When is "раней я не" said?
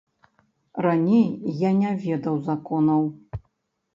0.85-1.91